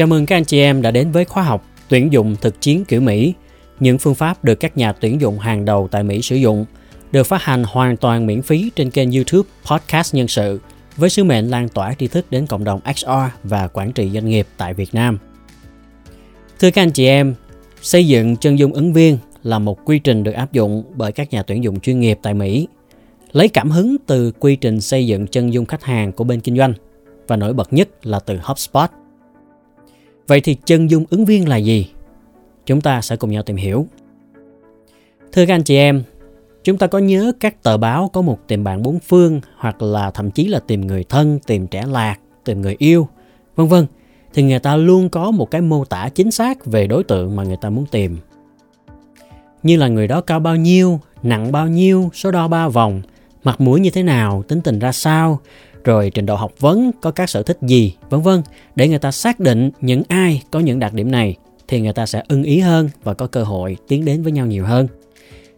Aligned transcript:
Chào 0.00 0.06
mừng 0.06 0.26
các 0.26 0.36
anh 0.36 0.44
chị 0.44 0.60
em 0.60 0.82
đã 0.82 0.90
đến 0.90 1.12
với 1.12 1.24
khóa 1.24 1.42
học 1.42 1.66
tuyển 1.88 2.12
dụng 2.12 2.36
thực 2.40 2.60
chiến 2.60 2.84
kiểu 2.84 3.00
Mỹ, 3.00 3.34
những 3.80 3.98
phương 3.98 4.14
pháp 4.14 4.44
được 4.44 4.54
các 4.54 4.76
nhà 4.76 4.92
tuyển 4.92 5.20
dụng 5.20 5.38
hàng 5.38 5.64
đầu 5.64 5.88
tại 5.90 6.02
Mỹ 6.02 6.22
sử 6.22 6.36
dụng, 6.36 6.64
được 7.12 7.22
phát 7.22 7.42
hành 7.42 7.64
hoàn 7.66 7.96
toàn 7.96 8.26
miễn 8.26 8.42
phí 8.42 8.70
trên 8.76 8.90
kênh 8.90 9.12
YouTube 9.12 9.48
Podcast 9.70 10.14
Nhân 10.14 10.28
sự 10.28 10.60
với 10.96 11.10
sứ 11.10 11.24
mệnh 11.24 11.50
lan 11.50 11.68
tỏa 11.68 11.94
tri 11.94 12.08
thức 12.08 12.26
đến 12.30 12.46
cộng 12.46 12.64
đồng 12.64 12.80
HR 12.84 13.10
và 13.44 13.68
quản 13.68 13.92
trị 13.92 14.10
doanh 14.10 14.28
nghiệp 14.28 14.46
tại 14.56 14.74
Việt 14.74 14.94
Nam. 14.94 15.18
Thưa 16.60 16.70
các 16.70 16.82
anh 16.82 16.90
chị 16.90 17.06
em, 17.06 17.34
xây 17.82 18.06
dựng 18.06 18.36
chân 18.36 18.58
dung 18.58 18.72
ứng 18.72 18.92
viên 18.92 19.18
là 19.42 19.58
một 19.58 19.84
quy 19.84 19.98
trình 19.98 20.24
được 20.24 20.32
áp 20.32 20.52
dụng 20.52 20.84
bởi 20.94 21.12
các 21.12 21.30
nhà 21.30 21.42
tuyển 21.42 21.64
dụng 21.64 21.80
chuyên 21.80 22.00
nghiệp 22.00 22.18
tại 22.22 22.34
Mỹ. 22.34 22.68
Lấy 23.32 23.48
cảm 23.48 23.70
hứng 23.70 23.96
từ 24.06 24.32
quy 24.38 24.56
trình 24.56 24.80
xây 24.80 25.06
dựng 25.06 25.26
chân 25.26 25.52
dung 25.52 25.66
khách 25.66 25.84
hàng 25.84 26.12
của 26.12 26.24
bên 26.24 26.40
kinh 26.40 26.56
doanh 26.56 26.74
và 27.28 27.36
nổi 27.36 27.52
bật 27.52 27.72
nhất 27.72 28.06
là 28.06 28.20
từ 28.20 28.38
HubSpot. 28.42 28.90
Vậy 30.30 30.40
thì 30.40 30.56
chân 30.64 30.90
dung 30.90 31.04
ứng 31.10 31.24
viên 31.24 31.48
là 31.48 31.56
gì? 31.56 31.90
Chúng 32.66 32.80
ta 32.80 33.00
sẽ 33.00 33.16
cùng 33.16 33.30
nhau 33.30 33.42
tìm 33.42 33.56
hiểu. 33.56 33.86
Thưa 35.32 35.46
các 35.46 35.54
anh 35.54 35.62
chị 35.62 35.76
em, 35.76 36.02
chúng 36.64 36.78
ta 36.78 36.86
có 36.86 36.98
nhớ 36.98 37.32
các 37.40 37.62
tờ 37.62 37.76
báo 37.76 38.10
có 38.12 38.22
một 38.22 38.38
tìm 38.46 38.64
bạn 38.64 38.82
bốn 38.82 38.98
phương 38.98 39.40
hoặc 39.56 39.82
là 39.82 40.10
thậm 40.10 40.30
chí 40.30 40.48
là 40.48 40.60
tìm 40.60 40.86
người 40.86 41.04
thân, 41.04 41.38
tìm 41.46 41.66
trẻ 41.66 41.84
lạc, 41.86 42.16
tìm 42.44 42.60
người 42.60 42.76
yêu, 42.78 43.08
vân 43.56 43.68
vân 43.68 43.86
thì 44.34 44.42
người 44.42 44.58
ta 44.58 44.76
luôn 44.76 45.08
có 45.08 45.30
một 45.30 45.50
cái 45.50 45.60
mô 45.60 45.84
tả 45.84 46.08
chính 46.14 46.30
xác 46.30 46.66
về 46.66 46.86
đối 46.86 47.04
tượng 47.04 47.36
mà 47.36 47.42
người 47.44 47.58
ta 47.60 47.70
muốn 47.70 47.86
tìm. 47.90 48.18
Như 49.62 49.76
là 49.76 49.88
người 49.88 50.08
đó 50.08 50.20
cao 50.20 50.40
bao 50.40 50.56
nhiêu, 50.56 51.00
nặng 51.22 51.52
bao 51.52 51.68
nhiêu, 51.68 52.10
số 52.14 52.30
đo 52.30 52.48
ba 52.48 52.68
vòng, 52.68 53.02
mặt 53.44 53.60
mũi 53.60 53.80
như 53.80 53.90
thế 53.90 54.02
nào, 54.02 54.42
tính 54.48 54.60
tình 54.60 54.78
ra 54.78 54.92
sao, 54.92 55.40
rồi 55.84 56.10
trình 56.14 56.26
độ 56.26 56.36
học 56.36 56.52
vấn, 56.60 56.90
có 57.00 57.10
các 57.10 57.30
sở 57.30 57.42
thích 57.42 57.58
gì, 57.62 57.94
vân 58.10 58.22
vân 58.22 58.42
để 58.76 58.88
người 58.88 58.98
ta 58.98 59.10
xác 59.10 59.40
định 59.40 59.70
những 59.80 60.02
ai 60.08 60.42
có 60.50 60.60
những 60.60 60.78
đặc 60.78 60.94
điểm 60.94 61.10
này 61.10 61.36
thì 61.68 61.80
người 61.80 61.92
ta 61.92 62.06
sẽ 62.06 62.22
ưng 62.28 62.42
ý 62.42 62.58
hơn 62.58 62.88
và 63.04 63.14
có 63.14 63.26
cơ 63.26 63.42
hội 63.42 63.76
tiến 63.88 64.04
đến 64.04 64.22
với 64.22 64.32
nhau 64.32 64.46
nhiều 64.46 64.64
hơn. 64.64 64.88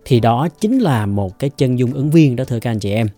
Thì 0.05 0.20
đó 0.20 0.48
chính 0.61 0.78
là 0.78 1.06
một 1.06 1.39
cái 1.39 1.50
chân 1.50 1.78
dung 1.78 1.93
ứng 1.93 2.11
viên 2.11 2.37
đó 2.37 2.45
thưa 2.45 2.61
các 2.61 2.70
anh 2.70 2.78
chị 2.78 2.91
em. 2.91 3.09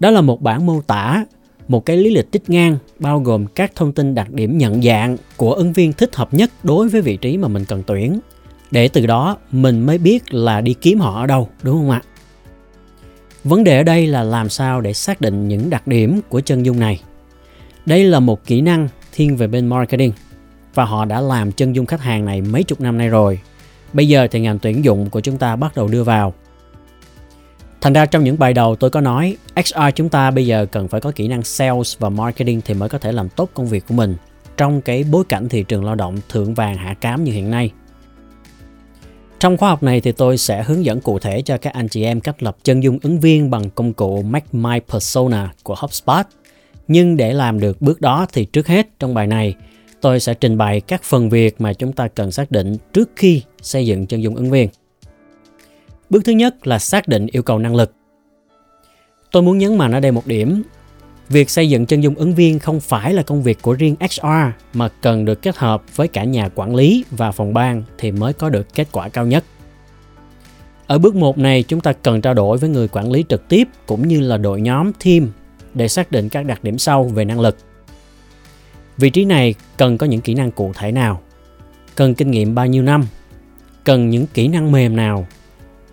Đó 0.00 0.10
là 0.10 0.20
một 0.20 0.42
bản 0.42 0.66
mô 0.66 0.80
tả, 0.80 1.24
một 1.68 1.86
cái 1.86 1.96
lý 1.96 2.10
lịch 2.10 2.30
tích 2.30 2.50
ngang 2.50 2.78
bao 2.98 3.20
gồm 3.20 3.46
các 3.46 3.72
thông 3.74 3.92
tin 3.92 4.14
đặc 4.14 4.30
điểm 4.32 4.58
nhận 4.58 4.82
dạng 4.82 5.16
của 5.36 5.52
ứng 5.52 5.72
viên 5.72 5.92
thích 5.92 6.16
hợp 6.16 6.34
nhất 6.34 6.50
đối 6.62 6.88
với 6.88 7.02
vị 7.02 7.16
trí 7.16 7.36
mà 7.36 7.48
mình 7.48 7.64
cần 7.64 7.82
tuyển. 7.86 8.18
Để 8.70 8.88
từ 8.88 9.06
đó 9.06 9.36
mình 9.52 9.86
mới 9.86 9.98
biết 9.98 10.34
là 10.34 10.60
đi 10.60 10.74
kiếm 10.74 11.00
họ 11.00 11.20
ở 11.20 11.26
đâu, 11.26 11.48
đúng 11.62 11.76
không 11.76 11.90
ạ? 11.90 12.02
Vấn 13.48 13.64
đề 13.64 13.76
ở 13.76 13.82
đây 13.82 14.06
là 14.06 14.22
làm 14.22 14.48
sao 14.48 14.80
để 14.80 14.92
xác 14.92 15.20
định 15.20 15.48
những 15.48 15.70
đặc 15.70 15.86
điểm 15.86 16.20
của 16.28 16.40
chân 16.40 16.62
dung 16.62 16.80
này. 16.80 17.00
Đây 17.86 18.04
là 18.04 18.20
một 18.20 18.44
kỹ 18.44 18.60
năng 18.60 18.88
thiên 19.12 19.36
về 19.36 19.46
bên 19.46 19.66
marketing, 19.66 20.12
và 20.74 20.84
họ 20.84 21.04
đã 21.04 21.20
làm 21.20 21.52
chân 21.52 21.72
dung 21.72 21.86
khách 21.86 22.00
hàng 22.00 22.24
này 22.24 22.40
mấy 22.40 22.62
chục 22.62 22.80
năm 22.80 22.98
nay 22.98 23.08
rồi. 23.08 23.38
Bây 23.92 24.08
giờ 24.08 24.28
thì 24.30 24.40
ngành 24.40 24.58
tuyển 24.58 24.84
dụng 24.84 25.10
của 25.10 25.20
chúng 25.20 25.38
ta 25.38 25.56
bắt 25.56 25.76
đầu 25.76 25.88
đưa 25.88 26.04
vào. 26.04 26.34
Thành 27.80 27.92
ra 27.92 28.06
trong 28.06 28.24
những 28.24 28.38
bài 28.38 28.52
đầu 28.52 28.76
tôi 28.76 28.90
có 28.90 29.00
nói 29.00 29.36
XR 29.64 29.80
chúng 29.94 30.08
ta 30.08 30.30
bây 30.30 30.46
giờ 30.46 30.66
cần 30.66 30.88
phải 30.88 31.00
có 31.00 31.12
kỹ 31.14 31.28
năng 31.28 31.42
sales 31.42 31.98
và 31.98 32.08
marketing 32.08 32.60
thì 32.64 32.74
mới 32.74 32.88
có 32.88 32.98
thể 32.98 33.12
làm 33.12 33.28
tốt 33.28 33.50
công 33.54 33.66
việc 33.66 33.84
của 33.88 33.94
mình 33.94 34.16
trong 34.56 34.80
cái 34.80 35.04
bối 35.10 35.24
cảnh 35.28 35.48
thị 35.48 35.62
trường 35.62 35.84
lao 35.84 35.94
động 35.94 36.16
thượng 36.28 36.54
vàng 36.54 36.76
hạ 36.76 36.94
cám 37.00 37.24
như 37.24 37.32
hiện 37.32 37.50
nay. 37.50 37.70
Trong 39.46 39.56
khóa 39.56 39.68
học 39.68 39.82
này 39.82 40.00
thì 40.00 40.12
tôi 40.12 40.38
sẽ 40.38 40.62
hướng 40.62 40.84
dẫn 40.84 41.00
cụ 41.00 41.18
thể 41.18 41.42
cho 41.42 41.58
các 41.58 41.72
anh 41.72 41.88
chị 41.88 42.04
em 42.04 42.20
cách 42.20 42.42
lập 42.42 42.56
chân 42.64 42.82
dung 42.82 42.98
ứng 43.02 43.20
viên 43.20 43.50
bằng 43.50 43.70
công 43.70 43.92
cụ 43.92 44.22
Make 44.22 44.46
My 44.52 44.80
Persona 44.92 45.52
của 45.62 45.74
HubSpot. 45.78 46.26
Nhưng 46.88 47.16
để 47.16 47.32
làm 47.32 47.60
được 47.60 47.82
bước 47.82 48.00
đó 48.00 48.26
thì 48.32 48.44
trước 48.44 48.66
hết 48.66 48.88
trong 48.98 49.14
bài 49.14 49.26
này, 49.26 49.54
tôi 50.00 50.20
sẽ 50.20 50.34
trình 50.34 50.58
bày 50.58 50.80
các 50.80 51.02
phần 51.02 51.28
việc 51.28 51.60
mà 51.60 51.72
chúng 51.72 51.92
ta 51.92 52.08
cần 52.08 52.32
xác 52.32 52.50
định 52.50 52.76
trước 52.92 53.10
khi 53.16 53.42
xây 53.62 53.86
dựng 53.86 54.06
chân 54.06 54.22
dung 54.22 54.34
ứng 54.34 54.50
viên. 54.50 54.68
Bước 56.10 56.24
thứ 56.24 56.32
nhất 56.32 56.66
là 56.66 56.78
xác 56.78 57.08
định 57.08 57.26
yêu 57.26 57.42
cầu 57.42 57.58
năng 57.58 57.76
lực. 57.76 57.92
Tôi 59.32 59.42
muốn 59.42 59.58
nhấn 59.58 59.78
mạnh 59.78 59.92
ở 59.92 60.00
đây 60.00 60.12
một 60.12 60.26
điểm 60.26 60.62
Việc 61.28 61.50
xây 61.50 61.68
dựng 61.68 61.86
chân 61.86 62.00
dung 62.00 62.14
ứng 62.14 62.34
viên 62.34 62.58
không 62.58 62.80
phải 62.80 63.12
là 63.12 63.22
công 63.22 63.42
việc 63.42 63.62
của 63.62 63.72
riêng 63.72 63.96
HR 64.00 64.26
mà 64.74 64.88
cần 64.88 65.24
được 65.24 65.42
kết 65.42 65.56
hợp 65.56 65.82
với 65.96 66.08
cả 66.08 66.24
nhà 66.24 66.48
quản 66.54 66.74
lý 66.74 67.04
và 67.10 67.32
phòng 67.32 67.54
ban 67.54 67.82
thì 67.98 68.10
mới 68.10 68.32
có 68.32 68.48
được 68.48 68.74
kết 68.74 68.88
quả 68.92 69.08
cao 69.08 69.26
nhất. 69.26 69.44
Ở 70.86 70.98
bước 70.98 71.14
1 71.14 71.38
này, 71.38 71.62
chúng 71.62 71.80
ta 71.80 71.92
cần 71.92 72.20
trao 72.20 72.34
đổi 72.34 72.58
với 72.58 72.70
người 72.70 72.88
quản 72.88 73.10
lý 73.10 73.24
trực 73.28 73.48
tiếp 73.48 73.68
cũng 73.86 74.08
như 74.08 74.20
là 74.20 74.36
đội 74.36 74.60
nhóm 74.60 74.92
team 74.92 75.28
để 75.74 75.88
xác 75.88 76.10
định 76.10 76.28
các 76.28 76.46
đặc 76.46 76.64
điểm 76.64 76.78
sau 76.78 77.04
về 77.04 77.24
năng 77.24 77.40
lực. 77.40 77.56
Vị 78.98 79.10
trí 79.10 79.24
này 79.24 79.54
cần 79.76 79.98
có 79.98 80.06
những 80.06 80.20
kỹ 80.20 80.34
năng 80.34 80.50
cụ 80.50 80.72
thể 80.74 80.92
nào? 80.92 81.20
Cần 81.94 82.14
kinh 82.14 82.30
nghiệm 82.30 82.54
bao 82.54 82.66
nhiêu 82.66 82.82
năm? 82.82 83.06
Cần 83.84 84.10
những 84.10 84.26
kỹ 84.34 84.48
năng 84.48 84.72
mềm 84.72 84.96
nào? 84.96 85.26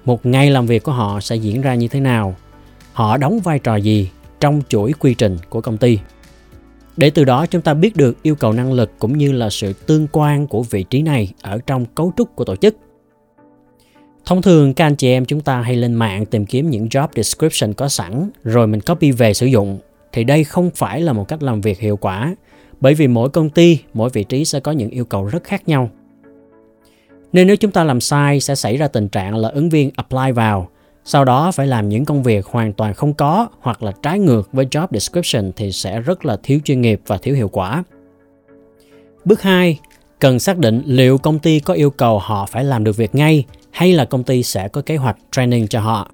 Một 0.06 0.26
ngày 0.26 0.52
làm 0.52 0.66
việc 0.66 0.84
của 0.84 0.92
họ 0.92 1.20
sẽ 1.20 1.36
diễn 1.36 1.62
ra 1.62 1.76
như 1.76 1.88
thế 1.88 2.00
nào? 2.00 2.36
Họ 2.94 3.18
đóng 3.18 3.40
vai 3.40 3.60
trò 3.60 3.76
gì 3.76 4.10
trong 4.44 4.62
chuỗi 4.70 4.94
quy 5.00 5.14
trình 5.14 5.38
của 5.50 5.62
công 5.62 5.78
ty. 5.78 6.00
Để 6.98 7.10
từ 7.10 7.24
đó 7.24 7.46
chúng 7.46 7.62
ta 7.62 7.74
biết 7.74 7.96
được 7.96 8.24
yêu 8.24 8.36
cầu 8.36 8.54
năng 8.54 8.74
lực 8.74 8.92
cũng 9.00 9.18
như 9.18 9.32
là 9.32 9.50
sự 9.50 9.74
tương 9.74 10.08
quan 10.12 10.48
của 10.48 10.64
vị 10.64 10.84
trí 10.84 11.02
này 11.02 11.34
ở 11.42 11.60
trong 11.68 11.86
cấu 11.86 12.14
trúc 12.18 12.36
của 12.36 12.46
tổ 12.46 12.56
chức. 12.56 12.76
Thông 14.26 14.42
thường 14.42 14.74
các 14.74 14.86
anh 14.86 14.96
chị 14.96 15.10
em 15.10 15.26
chúng 15.26 15.42
ta 15.42 15.62
hay 15.62 15.76
lên 15.76 15.94
mạng 15.94 16.26
tìm 16.26 16.46
kiếm 16.46 16.70
những 16.70 16.88
job 16.88 17.08
description 17.16 17.74
có 17.74 17.88
sẵn 17.88 18.30
rồi 18.44 18.68
mình 18.68 18.82
copy 18.82 19.12
về 19.12 19.34
sử 19.34 19.46
dụng 19.46 19.80
thì 20.12 20.24
đây 20.24 20.44
không 20.44 20.70
phải 20.76 21.02
là 21.02 21.14
một 21.14 21.28
cách 21.28 21.44
làm 21.44 21.62
việc 21.62 21.80
hiệu 21.80 21.98
quả 21.98 22.36
bởi 22.82 22.94
vì 22.94 23.08
mỗi 23.08 23.30
công 23.30 23.50
ty, 23.50 23.80
mỗi 23.94 24.10
vị 24.10 24.24
trí 24.24 24.46
sẽ 24.46 24.60
có 24.60 24.72
những 24.72 24.90
yêu 24.90 25.06
cầu 25.06 25.26
rất 25.26 25.44
khác 25.44 25.68
nhau. 25.68 25.90
Nên 27.34 27.48
nếu 27.48 27.56
chúng 27.56 27.72
ta 27.72 27.84
làm 27.84 28.02
sai 28.02 28.40
sẽ 28.40 28.56
xảy 28.56 28.78
ra 28.78 28.88
tình 28.88 29.10
trạng 29.10 29.36
là 29.36 29.50
ứng 29.50 29.70
viên 29.70 29.92
apply 29.96 30.32
vào 30.32 30.70
sau 31.06 31.26
đó 31.26 31.52
phải 31.52 31.68
làm 31.68 31.90
những 31.90 32.06
công 32.06 32.24
việc 32.24 32.46
hoàn 32.46 32.74
toàn 32.74 32.94
không 32.94 33.14
có 33.14 33.48
hoặc 33.60 33.84
là 33.84 33.92
trái 34.04 34.20
ngược 34.20 34.50
với 34.54 34.66
job 34.66 34.88
description 34.92 35.52
thì 35.56 35.72
sẽ 35.72 36.00
rất 36.00 36.26
là 36.26 36.38
thiếu 36.44 36.60
chuyên 36.64 36.82
nghiệp 36.82 37.02
và 37.08 37.18
thiếu 37.18 37.36
hiệu 37.36 37.50
quả. 37.50 37.84
Bước 39.26 39.42
2, 39.42 39.80
cần 40.20 40.40
xác 40.40 40.58
định 40.58 40.82
liệu 40.86 41.18
công 41.18 41.40
ty 41.40 41.60
có 41.60 41.74
yêu 41.74 41.90
cầu 41.90 42.20
họ 42.20 42.46
phải 42.46 42.64
làm 42.64 42.84
được 42.84 42.98
việc 42.98 43.16
ngay 43.16 43.46
hay 43.72 43.94
là 43.94 44.06
công 44.06 44.24
ty 44.24 44.44
sẽ 44.44 44.68
có 44.68 44.82
kế 44.82 44.98
hoạch 44.98 45.18
training 45.32 45.68
cho 45.68 45.80
họ. 45.80 46.12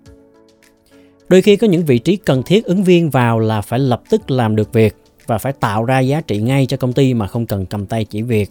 Đôi 1.30 1.42
khi 1.42 1.56
có 1.56 1.68
những 1.68 1.86
vị 1.86 2.00
trí 2.00 2.16
cần 2.16 2.44
thiết 2.44 2.66
ứng 2.66 2.84
viên 2.84 3.10
vào 3.10 3.40
là 3.40 3.62
phải 3.62 3.80
lập 3.80 4.02
tức 4.10 4.32
làm 4.32 4.56
được 4.56 4.74
việc 4.74 4.96
và 5.28 5.38
phải 5.38 5.54
tạo 5.54 5.86
ra 5.86 6.00
giá 6.00 6.22
trị 6.22 6.38
ngay 6.38 6.66
cho 6.66 6.78
công 6.78 6.94
ty 6.94 7.14
mà 7.14 7.28
không 7.28 7.46
cần 7.46 7.66
cầm 7.66 7.86
tay 7.86 8.06
chỉ 8.06 8.22
việc 8.22 8.50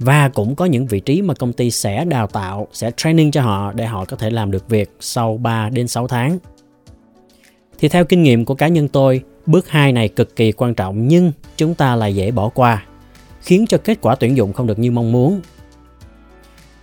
và 0.00 0.28
cũng 0.28 0.54
có 0.54 0.64
những 0.64 0.86
vị 0.86 1.00
trí 1.00 1.22
mà 1.22 1.34
công 1.34 1.52
ty 1.52 1.70
sẽ 1.70 2.04
đào 2.04 2.26
tạo, 2.26 2.68
sẽ 2.72 2.90
training 2.96 3.30
cho 3.30 3.42
họ 3.42 3.72
để 3.72 3.86
họ 3.86 4.04
có 4.04 4.16
thể 4.16 4.30
làm 4.30 4.50
được 4.50 4.68
việc 4.68 4.90
sau 5.00 5.36
3 5.36 5.68
đến 5.68 5.88
6 5.88 6.08
tháng. 6.08 6.38
Thì 7.78 7.88
theo 7.88 8.04
kinh 8.04 8.22
nghiệm 8.22 8.44
của 8.44 8.54
cá 8.54 8.68
nhân 8.68 8.88
tôi, 8.88 9.22
bước 9.46 9.68
2 9.68 9.92
này 9.92 10.08
cực 10.08 10.36
kỳ 10.36 10.52
quan 10.52 10.74
trọng 10.74 11.08
nhưng 11.08 11.32
chúng 11.56 11.74
ta 11.74 11.96
lại 11.96 12.14
dễ 12.14 12.30
bỏ 12.30 12.48
qua, 12.48 12.84
khiến 13.42 13.66
cho 13.68 13.78
kết 13.78 13.98
quả 14.00 14.14
tuyển 14.14 14.36
dụng 14.36 14.52
không 14.52 14.66
được 14.66 14.78
như 14.78 14.90
mong 14.90 15.12
muốn. 15.12 15.40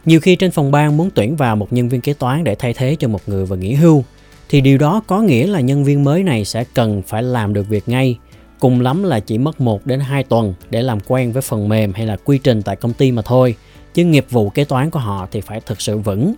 Nhiều 0.05 0.19
khi 0.19 0.35
trên 0.35 0.51
phòng 0.51 0.72
ban 0.72 0.97
muốn 0.97 1.09
tuyển 1.16 1.35
vào 1.35 1.55
một 1.55 1.73
nhân 1.73 1.89
viên 1.89 2.01
kế 2.01 2.13
toán 2.13 2.44
để 2.44 2.55
thay 2.55 2.73
thế 2.73 2.95
cho 2.99 3.07
một 3.07 3.22
người 3.28 3.45
vừa 3.45 3.55
nghỉ 3.55 3.73
hưu, 3.73 4.03
thì 4.49 4.61
điều 4.61 4.78
đó 4.78 5.01
có 5.07 5.22
nghĩa 5.22 5.47
là 5.47 5.59
nhân 5.59 5.84
viên 5.84 6.03
mới 6.03 6.23
này 6.23 6.45
sẽ 6.45 6.63
cần 6.73 7.01
phải 7.07 7.23
làm 7.23 7.53
được 7.53 7.69
việc 7.69 7.89
ngay 7.89 8.17
cùng 8.59 8.81
lắm 8.81 9.03
là 9.03 9.19
chỉ 9.19 9.38
mất 9.38 9.62
1 9.62 9.85
đến 9.85 10.00
2 10.00 10.23
tuần 10.23 10.53
để 10.69 10.81
làm 10.81 11.00
quen 11.07 11.31
với 11.31 11.41
phần 11.41 11.69
mềm 11.69 11.94
hay 11.94 12.06
là 12.06 12.18
quy 12.23 12.38
trình 12.38 12.62
tại 12.62 12.75
công 12.75 12.94
ty 12.94 13.12
mà 13.12 13.22
thôi, 13.22 13.56
chứ 13.94 14.06
nghiệp 14.06 14.25
vụ 14.29 14.50
kế 14.50 14.63
toán 14.63 14.90
của 14.90 15.00
họ 15.00 15.28
thì 15.31 15.41
phải 15.41 15.62
thực 15.62 15.81
sự 15.81 15.97
vững. 15.97 16.34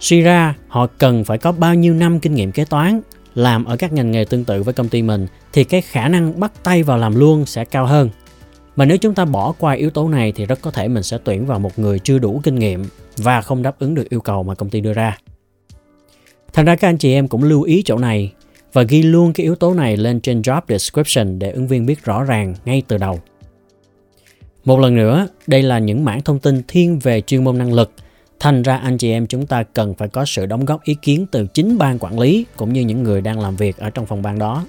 Suy 0.00 0.20
ra, 0.20 0.54
họ 0.68 0.86
cần 0.86 1.24
phải 1.24 1.38
có 1.38 1.52
bao 1.52 1.74
nhiêu 1.74 1.94
năm 1.94 2.20
kinh 2.20 2.34
nghiệm 2.34 2.52
kế 2.52 2.64
toán, 2.64 3.00
làm 3.34 3.64
ở 3.64 3.76
các 3.76 3.92
ngành 3.92 4.10
nghề 4.10 4.24
tương 4.24 4.44
tự 4.44 4.62
với 4.62 4.74
công 4.74 4.88
ty 4.88 5.02
mình 5.02 5.26
thì 5.52 5.64
cái 5.64 5.80
khả 5.80 6.08
năng 6.08 6.40
bắt 6.40 6.52
tay 6.62 6.82
vào 6.82 6.98
làm 6.98 7.14
luôn 7.14 7.46
sẽ 7.46 7.64
cao 7.64 7.86
hơn. 7.86 8.10
Mà 8.76 8.84
nếu 8.84 8.96
chúng 8.96 9.14
ta 9.14 9.24
bỏ 9.24 9.52
qua 9.58 9.72
yếu 9.72 9.90
tố 9.90 10.08
này 10.08 10.32
thì 10.32 10.46
rất 10.46 10.58
có 10.62 10.70
thể 10.70 10.88
mình 10.88 11.02
sẽ 11.02 11.18
tuyển 11.24 11.46
vào 11.46 11.58
một 11.58 11.78
người 11.78 11.98
chưa 11.98 12.18
đủ 12.18 12.40
kinh 12.44 12.58
nghiệm 12.58 12.84
và 13.16 13.40
không 13.40 13.62
đáp 13.62 13.78
ứng 13.78 13.94
được 13.94 14.08
yêu 14.08 14.20
cầu 14.20 14.42
mà 14.42 14.54
công 14.54 14.70
ty 14.70 14.80
đưa 14.80 14.92
ra. 14.92 15.18
Thành 16.52 16.64
ra 16.64 16.76
các 16.76 16.88
anh 16.88 16.98
chị 16.98 17.12
em 17.12 17.28
cũng 17.28 17.42
lưu 17.42 17.62
ý 17.62 17.82
chỗ 17.84 17.98
này 17.98 18.32
và 18.72 18.82
ghi 18.82 19.02
luôn 19.02 19.32
cái 19.32 19.44
yếu 19.44 19.54
tố 19.54 19.74
này 19.74 19.96
lên 19.96 20.20
trên 20.20 20.40
job 20.40 20.60
description 20.68 21.38
để 21.38 21.50
ứng 21.50 21.66
viên 21.66 21.86
biết 21.86 22.04
rõ 22.04 22.24
ràng 22.24 22.54
ngay 22.64 22.82
từ 22.88 22.98
đầu. 22.98 23.20
Một 24.64 24.80
lần 24.80 24.96
nữa, 24.96 25.28
đây 25.46 25.62
là 25.62 25.78
những 25.78 26.04
mảng 26.04 26.22
thông 26.22 26.38
tin 26.38 26.62
thiên 26.68 26.98
về 26.98 27.20
chuyên 27.20 27.44
môn 27.44 27.58
năng 27.58 27.72
lực. 27.72 27.92
Thành 28.40 28.62
ra 28.62 28.76
anh 28.76 28.98
chị 28.98 29.10
em 29.10 29.26
chúng 29.26 29.46
ta 29.46 29.62
cần 29.62 29.94
phải 29.94 30.08
có 30.08 30.24
sự 30.24 30.46
đóng 30.46 30.64
góp 30.64 30.82
ý 30.82 30.96
kiến 31.02 31.26
từ 31.30 31.46
chính 31.46 31.78
ban 31.78 31.98
quản 31.98 32.18
lý 32.18 32.46
cũng 32.56 32.72
như 32.72 32.80
những 32.80 33.02
người 33.02 33.20
đang 33.20 33.40
làm 33.40 33.56
việc 33.56 33.76
ở 33.76 33.90
trong 33.90 34.06
phòng 34.06 34.22
ban 34.22 34.38
đó. 34.38 34.64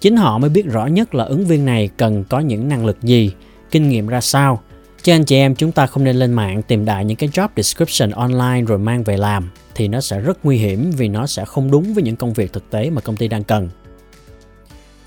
Chính 0.00 0.16
họ 0.16 0.38
mới 0.38 0.50
biết 0.50 0.66
rõ 0.66 0.86
nhất 0.86 1.14
là 1.14 1.24
ứng 1.24 1.46
viên 1.46 1.64
này 1.64 1.88
cần 1.96 2.24
có 2.28 2.40
những 2.40 2.68
năng 2.68 2.86
lực 2.86 3.02
gì, 3.02 3.32
kinh 3.70 3.88
nghiệm 3.88 4.06
ra 4.06 4.20
sao. 4.20 4.60
Cho 5.02 5.14
anh 5.14 5.24
chị 5.24 5.36
em 5.36 5.54
chúng 5.54 5.72
ta 5.72 5.86
không 5.86 6.04
nên 6.04 6.16
lên 6.16 6.32
mạng 6.32 6.62
tìm 6.62 6.84
đại 6.84 7.04
những 7.04 7.16
cái 7.16 7.28
job 7.28 7.48
description 7.56 8.10
online 8.10 8.62
rồi 8.66 8.78
mang 8.78 9.04
về 9.04 9.16
làm 9.16 9.50
thì 9.74 9.88
nó 9.88 10.00
sẽ 10.00 10.20
rất 10.20 10.44
nguy 10.44 10.56
hiểm 10.56 10.90
vì 10.90 11.08
nó 11.08 11.26
sẽ 11.26 11.44
không 11.44 11.70
đúng 11.70 11.94
với 11.94 12.02
những 12.02 12.16
công 12.16 12.32
việc 12.32 12.52
thực 12.52 12.70
tế 12.70 12.90
mà 12.90 13.00
công 13.00 13.16
ty 13.16 13.28
đang 13.28 13.44
cần. 13.44 13.68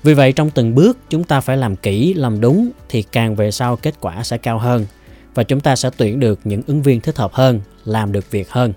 Vì 0.02 0.14
vậy 0.14 0.32
trong 0.32 0.50
từng 0.50 0.74
bước 0.74 0.98
chúng 1.10 1.24
ta 1.24 1.40
phải 1.40 1.56
làm 1.56 1.76
kỹ, 1.76 2.14
làm 2.14 2.40
đúng 2.40 2.70
thì 2.88 3.02
càng 3.02 3.36
về 3.36 3.50
sau 3.50 3.76
kết 3.76 3.94
quả 4.00 4.22
sẽ 4.22 4.38
cao 4.38 4.58
hơn 4.58 4.86
và 5.34 5.42
chúng 5.42 5.60
ta 5.60 5.76
sẽ 5.76 5.90
tuyển 5.96 6.20
được 6.20 6.40
những 6.44 6.62
ứng 6.66 6.82
viên 6.82 7.00
thích 7.00 7.16
hợp 7.16 7.32
hơn, 7.32 7.60
làm 7.84 8.12
được 8.12 8.30
việc 8.30 8.50
hơn. 8.50 8.72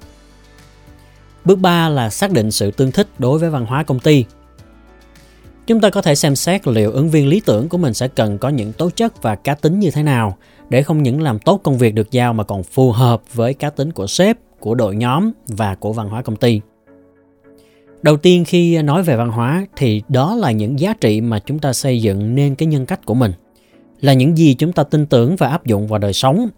Bước 1.45 1.60
3 1.60 1.89
là 1.89 2.10
xác 2.10 2.31
định 2.31 2.51
sự 2.51 2.71
tương 2.71 2.92
thích 2.92 3.07
đối 3.18 3.39
với 3.39 3.50
văn 3.50 3.66
hóa 3.66 3.83
công 3.83 4.00
ty. 4.00 4.25
Chúng 5.69 5.81
ta 5.81 5.89
có 5.89 6.01
thể 6.01 6.16
xem 6.16 6.36
xét 6.36 6.68
liệu 6.68 6.92
ứng 6.92 7.10
viên 7.10 7.27
lý 7.27 7.42
tưởng 7.45 7.69
của 7.69 7.77
mình 7.77 7.94
sẽ 7.94 8.07
cần 8.07 8.38
có 8.38 8.50
những 8.50 8.74
tố 8.74 8.89
chất 8.89 9.21
và 9.21 9.36
cá 9.36 9.56
tính 9.56 9.80
như 9.80 9.92
thế 9.92 10.04
nào 10.04 10.38
để 10.69 10.81
không 10.83 11.04
những 11.04 11.21
làm 11.21 11.39
tốt 11.39 11.60
công 11.63 11.77
việc 11.77 11.94
được 11.94 12.12
giao 12.12 12.33
mà 12.33 12.44
còn 12.44 12.63
phù 12.63 12.92
hợp 12.92 13.21
với 13.33 13.54
cá 13.54 13.69
tính 13.69 13.92
của 13.92 14.07
sếp, 14.07 14.38
của 14.60 14.75
đội 14.75 14.95
nhóm 14.95 15.31
và 15.48 15.75
của 15.75 15.94
văn 15.94 16.10
hóa 16.10 16.21
công 16.21 16.36
ty. 16.36 16.62
Đầu 18.01 18.18
tiên 18.18 18.45
khi 18.45 18.81
nói 18.81 19.04
về 19.04 19.16
văn 19.16 19.30
hóa 19.30 19.66
thì 19.75 20.01
đó 20.10 20.36
là 20.36 20.51
những 20.51 20.80
giá 20.80 20.94
trị 21.01 21.21
mà 21.21 21.39
chúng 21.39 21.60
ta 21.60 21.74
xây 21.74 22.01
dựng 22.01 22.36
nên 22.36 22.56
cái 22.56 22.68
nhân 22.68 22.86
cách 22.86 23.06
của 23.06 23.13
mình. 23.13 23.31
Là 24.01 24.13
những 24.13 24.38
gì 24.38 24.54
chúng 24.54 24.74
ta 24.74 24.83
tin 24.83 25.06
tưởng 25.06 25.36
và 25.36 25.48
áp 25.48 25.66
dụng 25.66 25.88
vào 25.88 26.00
đời 26.00 26.13
sống. 26.13 26.50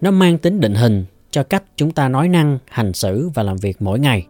Nó 0.00 0.10
mang 0.10 0.38
tính 0.38 0.60
định 0.60 0.74
hình 0.74 1.04
cho 1.30 1.42
cách 1.42 1.62
chúng 1.76 1.90
ta 1.90 2.08
nói 2.08 2.28
năng, 2.28 2.58
hành 2.68 2.92
xử 2.92 3.30
và 3.34 3.42
làm 3.42 3.56
việc 3.56 3.76
mỗi 3.82 3.98
ngày. 3.98 4.26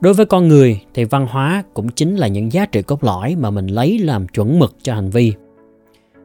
Đối 0.00 0.14
với 0.14 0.26
con 0.26 0.48
người 0.48 0.80
thì 0.94 1.04
văn 1.04 1.26
hóa 1.26 1.62
cũng 1.74 1.88
chính 1.88 2.16
là 2.16 2.26
những 2.26 2.52
giá 2.52 2.66
trị 2.66 2.82
cốt 2.82 3.04
lõi 3.04 3.36
mà 3.36 3.50
mình 3.50 3.66
lấy 3.66 3.98
làm 3.98 4.28
chuẩn 4.28 4.58
mực 4.58 4.76
cho 4.82 4.94
hành 4.94 5.10
vi. 5.10 5.32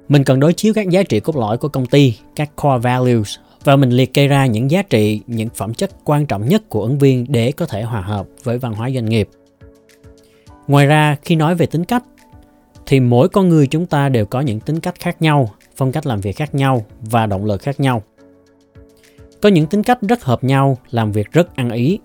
Mình 0.10 0.24
cần 0.24 0.39
đối 0.39 0.54
chiếu 0.54 0.74
các 0.74 0.89
giá 0.89 1.04
trị 1.04 1.19
cốt 1.19 1.36
lõi 1.36 1.57
của 1.57 1.68
công 1.68 1.86
ty, 1.86 2.18
các 2.36 2.56
core 2.56 2.77
values 2.77 3.36
và 3.63 3.75
mình 3.75 3.89
liệt 3.89 4.13
kê 4.13 4.27
ra 4.27 4.45
những 4.45 4.72
giá 4.72 4.81
trị, 4.81 5.22
những 5.27 5.50
phẩm 5.56 5.74
chất 5.74 5.92
quan 6.04 6.25
trọng 6.25 6.45
nhất 6.45 6.69
của 6.69 6.81
ứng 6.81 7.00
viên 7.00 7.25
để 7.30 7.51
có 7.51 7.66
thể 7.66 7.83
hòa 7.83 8.01
hợp 8.01 8.27
với 8.44 8.57
văn 8.57 8.74
hóa 8.74 8.89
doanh 8.89 9.06
nghiệp. 9.06 9.30
Ngoài 10.68 10.86
ra, 10.86 11.18
khi 11.21 11.36
nói 11.36 11.56
về 11.56 11.66
tính 11.66 11.86
cách 11.86 12.04
thì 12.86 13.00
mỗi 13.00 13.30
con 13.30 13.50
người 13.50 13.68
chúng 13.68 13.86
ta 13.86 14.10
đều 14.10 14.25
có 14.25 14.42
những 14.42 14.60
tính 14.60 14.80
cách 14.80 14.95
khác 15.00 15.21
nhau, 15.21 15.50
phong 15.75 15.92
cách 15.92 16.06
làm 16.06 16.21
việc 16.21 16.36
khác 16.36 16.56
nhau 16.56 16.86
và 17.01 17.25
động 17.25 17.45
lực 17.45 17.62
khác 17.62 17.80
nhau. 17.80 18.04
Có 19.42 19.50
những 19.50 19.68
tính 19.68 19.83
cách 19.83 20.01
rất 20.01 20.24
hợp 20.24 20.44
nhau, 20.44 20.78
làm 20.92 21.12
việc 21.12 21.31
rất 21.31 21.56
ăn 21.56 21.69
ý. 21.69 22.00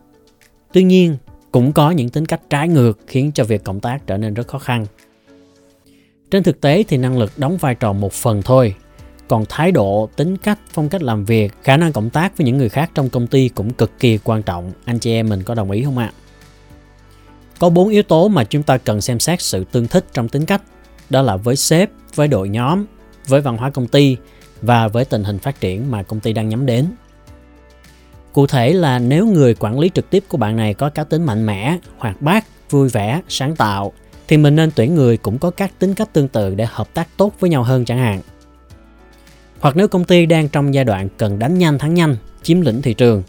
Tuy 0.72 0.82
nhiên, 0.82 1.16
cũng 1.50 1.72
có 1.72 1.90
những 1.90 2.08
tính 2.08 2.26
cách 2.26 2.40
trái 2.50 2.68
ngược 2.68 2.98
khiến 3.06 3.30
cho 3.34 3.44
việc 3.44 3.64
cộng 3.64 3.80
tác 3.80 4.06
trở 4.06 4.16
nên 4.16 4.34
rất 4.34 4.48
khó 4.48 4.58
khăn. 4.58 4.86
Trên 6.30 6.42
thực 6.42 6.60
tế 6.60 6.84
thì 6.88 6.96
năng 6.96 7.18
lực 7.18 7.32
đóng 7.36 7.56
vai 7.56 7.74
trò 7.74 7.92
một 7.92 8.12
phần 8.12 8.42
thôi, 8.42 8.74
còn 9.28 9.44
thái 9.48 9.72
độ, 9.72 10.08
tính 10.16 10.36
cách, 10.36 10.58
phong 10.72 10.88
cách 10.88 11.02
làm 11.02 11.24
việc, 11.24 11.52
khả 11.62 11.76
năng 11.76 11.92
cộng 11.92 12.10
tác 12.10 12.38
với 12.38 12.44
những 12.44 12.58
người 12.58 12.68
khác 12.68 12.90
trong 12.94 13.10
công 13.10 13.26
ty 13.26 13.48
cũng 13.48 13.72
cực 13.72 13.98
kỳ 13.98 14.18
quan 14.24 14.42
trọng. 14.42 14.72
Anh 14.84 14.98
chị 14.98 15.12
em 15.12 15.28
mình 15.28 15.42
có 15.42 15.54
đồng 15.54 15.70
ý 15.70 15.84
không 15.84 15.98
ạ? 15.98 16.12
Có 17.58 17.70
bốn 17.70 17.88
yếu 17.88 18.02
tố 18.02 18.28
mà 18.28 18.44
chúng 18.44 18.62
ta 18.62 18.78
cần 18.78 19.00
xem 19.00 19.18
xét 19.20 19.42
sự 19.42 19.64
tương 19.64 19.86
thích 19.86 20.04
trong 20.12 20.28
tính 20.28 20.46
cách. 20.46 20.62
Đó 21.10 21.22
là 21.22 21.36
với 21.36 21.56
sếp, 21.56 21.90
với 22.14 22.28
đội 22.28 22.48
nhóm, 22.48 22.84
với 23.28 23.40
văn 23.40 23.56
hóa 23.56 23.70
công 23.70 23.86
ty 23.86 24.16
và 24.62 24.88
với 24.88 25.04
tình 25.04 25.24
hình 25.24 25.38
phát 25.38 25.60
triển 25.60 25.90
mà 25.90 26.02
công 26.02 26.20
ty 26.20 26.32
đang 26.32 26.48
nhắm 26.48 26.66
đến. 26.66 26.86
Cụ 28.32 28.46
thể 28.46 28.72
là 28.72 28.98
nếu 28.98 29.26
người 29.26 29.54
quản 29.54 29.78
lý 29.78 29.90
trực 29.94 30.10
tiếp 30.10 30.24
của 30.28 30.38
bạn 30.38 30.56
này 30.56 30.74
có 30.74 30.90
cá 30.90 31.04
tính 31.04 31.22
mạnh 31.22 31.46
mẽ, 31.46 31.78
hoạt 31.98 32.22
bát, 32.22 32.44
vui 32.70 32.88
vẻ, 32.88 33.20
sáng 33.28 33.56
tạo 33.56 33.92
thì 34.28 34.36
mình 34.36 34.56
nên 34.56 34.70
tuyển 34.74 34.94
người 34.94 35.16
cũng 35.16 35.38
có 35.38 35.50
các 35.50 35.78
tính 35.78 35.94
cách 35.94 36.12
tương 36.12 36.28
tự 36.28 36.54
để 36.54 36.66
hợp 36.70 36.94
tác 36.94 37.08
tốt 37.16 37.34
với 37.40 37.50
nhau 37.50 37.62
hơn 37.62 37.84
chẳng 37.84 37.98
hạn. 37.98 38.20
Hoặc 39.60 39.76
nếu 39.76 39.88
công 39.88 40.04
ty 40.04 40.26
đang 40.26 40.48
trong 40.48 40.74
giai 40.74 40.84
đoạn 40.84 41.08
cần 41.16 41.38
đánh 41.38 41.58
nhanh 41.58 41.78
thắng 41.78 41.94
nhanh, 41.94 42.16
chiếm 42.42 42.60
lĩnh 42.60 42.82
thị 42.82 42.94
trường 42.94 43.22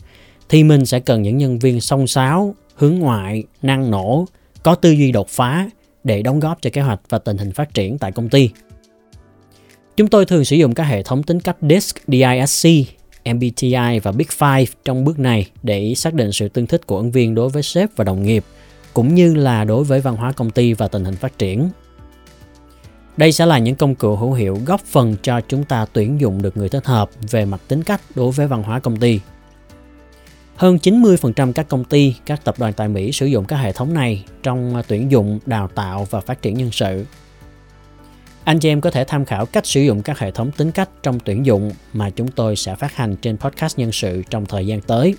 thì 0.49 0.63
mình 0.63 0.85
sẽ 0.85 0.99
cần 0.99 1.21
những 1.21 1.37
nhân 1.37 1.59
viên 1.59 1.81
song 1.81 2.07
sáo, 2.07 2.55
hướng 2.75 2.99
ngoại, 2.99 3.43
năng 3.61 3.91
nổ, 3.91 4.25
có 4.63 4.75
tư 4.75 4.91
duy 4.91 5.11
đột 5.11 5.29
phá 5.29 5.69
để 6.03 6.21
đóng 6.21 6.39
góp 6.39 6.61
cho 6.61 6.69
kế 6.73 6.81
hoạch 6.81 6.99
và 7.09 7.19
tình 7.19 7.37
hình 7.37 7.51
phát 7.51 7.73
triển 7.73 7.97
tại 7.97 8.11
công 8.11 8.29
ty. 8.29 8.49
Chúng 9.97 10.07
tôi 10.07 10.25
thường 10.25 10.45
sử 10.45 10.55
dụng 10.55 10.73
các 10.73 10.83
hệ 10.83 11.03
thống 11.03 11.23
tính 11.23 11.39
cách 11.39 11.57
DISC, 11.61 11.97
DISC 12.07 12.67
MBTI 13.25 13.99
và 14.03 14.11
Big 14.11 14.27
Five 14.37 14.65
trong 14.85 15.03
bước 15.03 15.19
này 15.19 15.49
để 15.63 15.93
xác 15.95 16.13
định 16.13 16.31
sự 16.31 16.49
tương 16.49 16.67
thích 16.67 16.87
của 16.87 16.97
ứng 16.97 17.11
viên 17.11 17.35
đối 17.35 17.49
với 17.49 17.63
sếp 17.63 17.89
và 17.95 18.03
đồng 18.03 18.23
nghiệp, 18.23 18.43
cũng 18.93 19.15
như 19.15 19.33
là 19.33 19.63
đối 19.63 19.83
với 19.83 20.01
văn 20.01 20.15
hóa 20.15 20.31
công 20.31 20.51
ty 20.51 20.73
và 20.73 20.87
tình 20.87 21.05
hình 21.05 21.15
phát 21.15 21.37
triển. 21.37 21.69
Đây 23.17 23.31
sẽ 23.31 23.45
là 23.45 23.57
những 23.57 23.75
công 23.75 23.95
cụ 23.95 24.15
hữu 24.15 24.33
hiệu 24.33 24.59
góp 24.65 24.81
phần 24.81 25.15
cho 25.21 25.41
chúng 25.47 25.63
ta 25.63 25.85
tuyển 25.93 26.21
dụng 26.21 26.41
được 26.41 26.57
người 26.57 26.69
thích 26.69 26.85
hợp 26.85 27.09
về 27.31 27.45
mặt 27.45 27.61
tính 27.67 27.83
cách 27.83 28.01
đối 28.15 28.31
với 28.31 28.47
văn 28.47 28.63
hóa 28.63 28.79
công 28.79 28.97
ty. 28.97 29.19
Hơn 30.55 30.77
90% 30.83 31.53
các 31.53 31.67
công 31.69 31.83
ty, 31.83 32.15
các 32.25 32.43
tập 32.43 32.55
đoàn 32.59 32.73
tại 32.73 32.87
Mỹ 32.87 33.11
sử 33.11 33.25
dụng 33.25 33.45
các 33.45 33.55
hệ 33.55 33.71
thống 33.71 33.93
này 33.93 34.25
trong 34.43 34.81
tuyển 34.87 35.11
dụng, 35.11 35.39
đào 35.45 35.67
tạo 35.67 36.07
và 36.09 36.19
phát 36.19 36.41
triển 36.41 36.57
nhân 36.57 36.71
sự. 36.71 37.05
Anh 38.43 38.59
chị 38.59 38.69
em 38.69 38.81
có 38.81 38.91
thể 38.91 39.03
tham 39.03 39.25
khảo 39.25 39.45
cách 39.45 39.65
sử 39.65 39.81
dụng 39.81 40.01
các 40.01 40.19
hệ 40.19 40.31
thống 40.31 40.51
tính 40.51 40.71
cách 40.71 40.89
trong 41.03 41.19
tuyển 41.19 41.45
dụng 41.45 41.71
mà 41.93 42.09
chúng 42.09 42.27
tôi 42.27 42.55
sẽ 42.55 42.75
phát 42.75 42.95
hành 42.95 43.15
trên 43.15 43.37
podcast 43.37 43.79
nhân 43.79 43.91
sự 43.91 44.23
trong 44.29 44.45
thời 44.45 44.67
gian 44.67 44.81
tới. 44.81 45.15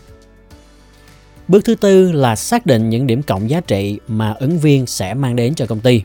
Bước 1.48 1.64
thứ 1.64 1.74
tư 1.74 2.12
là 2.12 2.36
xác 2.36 2.66
định 2.66 2.90
những 2.90 3.06
điểm 3.06 3.22
cộng 3.22 3.50
giá 3.50 3.60
trị 3.60 3.98
mà 4.08 4.32
ứng 4.32 4.58
viên 4.58 4.86
sẽ 4.86 5.14
mang 5.14 5.36
đến 5.36 5.54
cho 5.54 5.66
công 5.66 5.80
ty. 5.80 6.02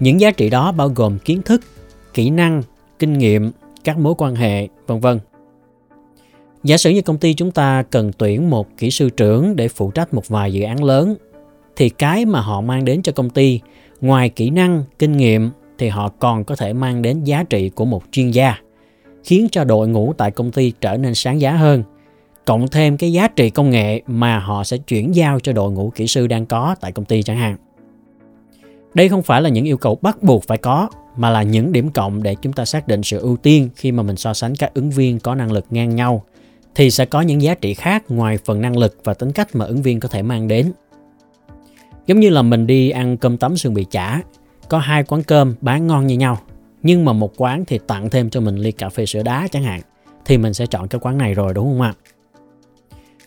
Những 0.00 0.20
giá 0.20 0.30
trị 0.30 0.50
đó 0.50 0.72
bao 0.72 0.88
gồm 0.88 1.18
kiến 1.18 1.42
thức, 1.42 1.60
kỹ 2.14 2.30
năng, 2.30 2.62
kinh 2.98 3.18
nghiệm, 3.18 3.52
các 3.84 3.98
mối 3.98 4.14
quan 4.18 4.34
hệ, 4.34 4.68
vân 4.86 5.00
vân. 5.00 5.18
Giả 6.64 6.76
sử 6.76 6.90
như 6.90 7.02
công 7.02 7.18
ty 7.18 7.34
chúng 7.34 7.50
ta 7.50 7.82
cần 7.90 8.12
tuyển 8.18 8.50
một 8.50 8.68
kỹ 8.78 8.90
sư 8.90 9.10
trưởng 9.10 9.56
để 9.56 9.68
phụ 9.68 9.90
trách 9.90 10.14
một 10.14 10.28
vài 10.28 10.52
dự 10.52 10.62
án 10.62 10.84
lớn 10.84 11.14
thì 11.76 11.88
cái 11.88 12.24
mà 12.24 12.40
họ 12.40 12.60
mang 12.60 12.84
đến 12.84 13.02
cho 13.02 13.12
công 13.12 13.30
ty 13.30 13.60
ngoài 14.00 14.28
kỹ 14.28 14.50
năng, 14.50 14.84
kinh 14.98 15.16
nghiệm 15.16 15.50
thì 15.78 15.88
họ 15.88 16.08
còn 16.08 16.44
có 16.44 16.56
thể 16.56 16.72
mang 16.72 17.02
đến 17.02 17.24
giá 17.24 17.42
trị 17.42 17.68
của 17.68 17.84
một 17.84 18.02
chuyên 18.12 18.30
gia, 18.30 18.56
khiến 19.24 19.48
cho 19.52 19.64
đội 19.64 19.88
ngũ 19.88 20.12
tại 20.12 20.30
công 20.30 20.50
ty 20.50 20.72
trở 20.80 20.96
nên 20.96 21.14
sáng 21.14 21.40
giá 21.40 21.52
hơn. 21.52 21.82
Cộng 22.44 22.68
thêm 22.68 22.96
cái 22.96 23.12
giá 23.12 23.28
trị 23.28 23.50
công 23.50 23.70
nghệ 23.70 24.02
mà 24.06 24.38
họ 24.38 24.64
sẽ 24.64 24.78
chuyển 24.78 25.14
giao 25.14 25.40
cho 25.40 25.52
đội 25.52 25.72
ngũ 25.72 25.90
kỹ 25.94 26.06
sư 26.06 26.26
đang 26.26 26.46
có 26.46 26.74
tại 26.80 26.92
công 26.92 27.04
ty 27.04 27.22
chẳng 27.22 27.36
hạn. 27.36 27.56
Đây 28.94 29.08
không 29.08 29.22
phải 29.22 29.42
là 29.42 29.48
những 29.48 29.64
yêu 29.64 29.76
cầu 29.76 29.98
bắt 30.02 30.22
buộc 30.22 30.44
phải 30.44 30.58
có, 30.58 30.88
mà 31.16 31.30
là 31.30 31.42
những 31.42 31.72
điểm 31.72 31.90
cộng 31.90 32.22
để 32.22 32.34
chúng 32.42 32.52
ta 32.52 32.64
xác 32.64 32.88
định 32.88 33.02
sự 33.02 33.18
ưu 33.18 33.36
tiên 33.36 33.68
khi 33.76 33.92
mà 33.92 34.02
mình 34.02 34.16
so 34.16 34.34
sánh 34.34 34.54
các 34.54 34.74
ứng 34.74 34.90
viên 34.90 35.18
có 35.18 35.34
năng 35.34 35.52
lực 35.52 35.64
ngang 35.70 35.96
nhau 35.96 36.24
thì 36.74 36.90
sẽ 36.90 37.06
có 37.06 37.20
những 37.20 37.42
giá 37.42 37.54
trị 37.54 37.74
khác 37.74 38.04
ngoài 38.08 38.38
phần 38.44 38.60
năng 38.60 38.76
lực 38.76 38.98
và 39.04 39.14
tính 39.14 39.32
cách 39.32 39.56
mà 39.56 39.64
ứng 39.64 39.82
viên 39.82 40.00
có 40.00 40.08
thể 40.08 40.22
mang 40.22 40.48
đến. 40.48 40.72
Giống 42.06 42.20
như 42.20 42.30
là 42.30 42.42
mình 42.42 42.66
đi 42.66 42.90
ăn 42.90 43.16
cơm 43.16 43.36
tấm 43.36 43.56
sườn 43.56 43.74
bì 43.74 43.84
chả 43.90 44.20
có 44.68 44.78
hai 44.78 45.04
quán 45.04 45.22
cơm 45.22 45.54
bán 45.60 45.86
ngon 45.86 46.06
như 46.06 46.16
nhau 46.16 46.38
nhưng 46.82 47.04
mà 47.04 47.12
một 47.12 47.32
quán 47.36 47.64
thì 47.64 47.78
tặng 47.86 48.10
thêm 48.10 48.30
cho 48.30 48.40
mình 48.40 48.56
ly 48.56 48.72
cà 48.72 48.88
phê 48.88 49.06
sữa 49.06 49.22
đá 49.22 49.48
chẳng 49.50 49.62
hạn 49.62 49.80
thì 50.24 50.38
mình 50.38 50.54
sẽ 50.54 50.66
chọn 50.66 50.88
cái 50.88 51.00
quán 51.00 51.18
này 51.18 51.34
rồi 51.34 51.54
đúng 51.54 51.66
không 51.66 51.80
ạ? 51.80 51.94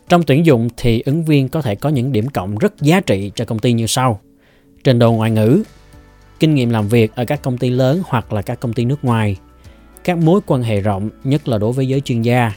Trong 0.10 0.24
tuyển 0.24 0.46
dụng 0.46 0.70
thì 0.78 1.02
ứng 1.06 1.26
viên 1.26 1.50
có 1.50 1.62
thể 1.62 1.76
có 1.76 1.90
những 1.90 2.12
điểm 2.12 2.30
cộng 2.30 2.58
rất 2.58 2.82
giá 2.82 3.00
trị 3.00 3.32
cho 3.36 3.46
công 3.46 3.60
ty 3.60 3.74
như 3.74 3.88
sau. 3.88 4.20
Trình 4.84 5.00
độ 5.00 5.12
ngoại 5.12 5.32
ngữ, 5.32 5.64
kinh 6.40 6.56
nghiệm 6.56 6.70
làm 6.70 6.88
việc 6.88 7.16
ở 7.16 7.26
các 7.26 7.42
công 7.42 7.58
ty 7.58 7.70
lớn 7.70 8.02
hoặc 8.06 8.34
là 8.34 8.42
các 8.42 8.60
công 8.60 8.74
ty 8.74 8.86
nước 8.86 9.04
ngoài, 9.04 9.38
các 10.04 10.18
mối 10.18 10.42
quan 10.46 10.64
hệ 10.64 10.82
rộng 10.82 11.10
nhất 11.24 11.48
là 11.48 11.58
đối 11.58 11.74
với 11.74 11.88
giới 11.88 12.02
chuyên 12.02 12.22
gia, 12.22 12.54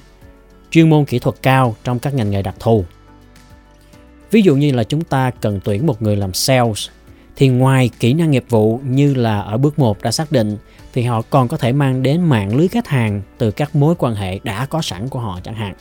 chuyên 0.71 0.91
môn 0.91 1.05
kỹ 1.05 1.19
thuật 1.19 1.37
cao 1.43 1.77
trong 1.85 1.99
các 1.99 2.15
ngành 2.15 2.31
nghề 2.31 2.43
đặc 2.43 2.55
thù. 2.61 2.85
Ví 4.31 4.43
dụ 4.43 4.57
như 4.57 4.73
là 4.73 4.85
chúng 4.85 5.05
ta 5.05 5.31
cần 5.31 5.61
tuyển 5.65 5.87
một 5.87 6.03
người 6.03 6.17
làm 6.17 6.33
sales 6.33 6.89
thì 7.37 7.49
ngoài 7.49 7.91
kỹ 7.99 8.15
năng 8.15 8.31
nghiệp 8.31 8.45
vụ 8.49 8.81
như 8.85 9.15
là 9.15 9.41
ở 9.41 9.59
bước 9.59 9.79
1 9.79 10.03
đã 10.03 10.11
xác 10.13 10.33
định 10.33 10.57
thì 10.93 11.03
họ 11.03 11.23
còn 11.31 11.49
có 11.49 11.57
thể 11.57 11.73
mang 11.73 12.03
đến 12.03 12.23
mạng 12.23 12.57
lưới 12.57 12.69
khách 12.69 12.89
hàng 12.89 13.23
từ 13.39 13.51
các 13.51 13.77
mối 13.77 13.95
quan 13.99 14.15
hệ 14.15 14.39
đã 14.45 14.67
có 14.67 14.83
sẵn 14.83 15.09
của 15.09 15.19
họ 15.19 15.41
chẳng 15.45 15.55
hạn. 15.55 15.75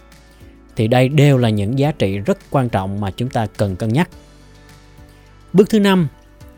Thì 0.76 0.88
đây 0.88 1.10
đều 1.10 1.38
là 1.38 1.50
những 1.50 1.80
giá 1.80 1.92
trị 1.92 2.18
rất 2.18 2.38
quan 2.50 2.70
trọng 2.70 3.02
mà 3.02 3.12
chúng 3.12 3.30
ta 3.30 3.48
cần 3.58 3.76
cân 3.76 3.94
nhắc. 3.94 4.10
Bước 5.54 5.70
thứ 5.70 5.80
năm, 5.80 6.08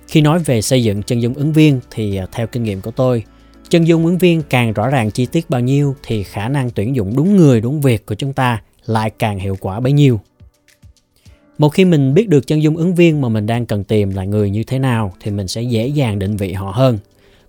khi 0.07 0.21
nói 0.21 0.39
về 0.39 0.61
xây 0.61 0.83
dựng 0.83 1.03
chân 1.03 1.21
dung 1.21 1.33
ứng 1.33 1.53
viên 1.53 1.79
thì 1.91 2.15
à, 2.17 2.25
theo 2.31 2.47
kinh 2.47 2.63
nghiệm 2.63 2.81
của 2.81 2.91
tôi, 2.91 3.23
chân 3.69 3.87
dung 3.87 4.05
ứng 4.05 4.17
viên 4.17 4.41
càng 4.49 4.73
rõ 4.73 4.87
ràng 4.87 5.11
chi 5.11 5.25
tiết 5.25 5.49
bao 5.49 5.61
nhiêu 5.61 5.95
thì 6.03 6.23
khả 6.23 6.47
năng 6.47 6.69
tuyển 6.69 6.95
dụng 6.95 7.13
đúng 7.15 7.35
người 7.35 7.61
đúng 7.61 7.81
việc 7.81 8.05
của 8.05 8.15
chúng 8.15 8.33
ta 8.33 8.61
lại 8.85 9.09
càng 9.09 9.39
hiệu 9.39 9.57
quả 9.59 9.79
bấy 9.79 9.93
nhiêu. 9.93 10.19
Một 11.57 11.69
khi 11.69 11.85
mình 11.85 12.13
biết 12.13 12.29
được 12.29 12.47
chân 12.47 12.63
dung 12.63 12.77
ứng 12.77 12.95
viên 12.95 13.21
mà 13.21 13.29
mình 13.29 13.45
đang 13.45 13.65
cần 13.65 13.83
tìm 13.83 14.09
là 14.09 14.23
người 14.23 14.49
như 14.49 14.63
thế 14.63 14.79
nào 14.79 15.13
thì 15.19 15.31
mình 15.31 15.47
sẽ 15.47 15.61
dễ 15.61 15.87
dàng 15.87 16.19
định 16.19 16.37
vị 16.37 16.53
họ 16.53 16.71
hơn. 16.71 16.97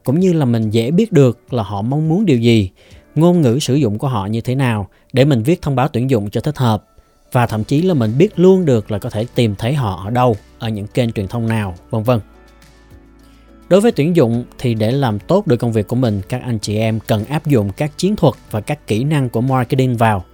Cũng 0.04 0.20
như 0.20 0.32
là 0.32 0.44
mình 0.44 0.70
dễ 0.70 0.90
biết 0.90 1.12
được 1.12 1.38
là 1.50 1.62
họ 1.62 1.82
mong 1.82 2.08
muốn 2.08 2.26
điều 2.26 2.38
gì, 2.38 2.70
ngôn 3.14 3.40
ngữ 3.40 3.58
sử 3.60 3.74
dụng 3.74 3.98
của 3.98 4.08
họ 4.08 4.26
như 4.26 4.40
thế 4.40 4.54
nào 4.54 4.88
để 5.12 5.24
mình 5.24 5.42
viết 5.42 5.62
thông 5.62 5.76
báo 5.76 5.88
tuyển 5.88 6.10
dụng 6.10 6.30
cho 6.30 6.40
thích 6.40 6.58
hợp. 6.58 6.84
Và 7.32 7.46
thậm 7.46 7.64
chí 7.64 7.82
là 7.82 7.94
mình 7.94 8.18
biết 8.18 8.38
luôn 8.38 8.64
được 8.64 8.90
là 8.90 8.98
có 8.98 9.10
thể 9.10 9.26
tìm 9.34 9.54
thấy 9.54 9.74
họ 9.74 10.02
ở 10.04 10.10
đâu, 10.10 10.36
ở 10.58 10.68
những 10.68 10.86
kênh 10.86 11.12
truyền 11.12 11.28
thông 11.28 11.48
nào, 11.48 11.74
vân 11.90 12.02
vân. 12.02 12.20
Đối 13.68 13.80
với 13.80 13.92
tuyển 13.92 14.16
dụng 14.16 14.44
thì 14.58 14.74
để 14.74 14.90
làm 14.90 15.18
tốt 15.18 15.46
được 15.46 15.56
công 15.56 15.72
việc 15.72 15.88
của 15.88 15.96
mình, 15.96 16.20
các 16.28 16.42
anh 16.42 16.58
chị 16.58 16.76
em 16.76 17.00
cần 17.06 17.24
áp 17.24 17.46
dụng 17.46 17.70
các 17.76 17.98
chiến 17.98 18.16
thuật 18.16 18.34
và 18.50 18.60
các 18.60 18.86
kỹ 18.86 19.04
năng 19.04 19.28
của 19.28 19.40
marketing 19.40 19.96
vào 19.96 20.24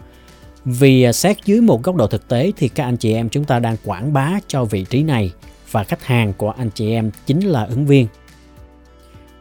vì 0.65 1.03
à, 1.03 1.13
xét 1.13 1.37
dưới 1.45 1.61
một 1.61 1.83
góc 1.83 1.97
độ 1.97 2.07
thực 2.07 2.29
tế 2.29 2.53
thì 2.57 2.69
các 2.69 2.85
anh 2.85 2.97
chị 2.97 3.15
em 3.15 3.29
chúng 3.29 3.45
ta 3.45 3.59
đang 3.59 3.77
quảng 3.85 4.13
bá 4.13 4.39
cho 4.47 4.65
vị 4.65 4.85
trí 4.91 5.03
này 5.03 5.33
và 5.71 5.85
khách 5.85 6.05
hàng 6.05 6.33
của 6.37 6.51
anh 6.51 6.71
chị 6.75 6.91
em 6.91 7.11
chính 7.27 7.41
là 7.41 7.65
ứng 7.65 7.87
viên. 7.87 8.07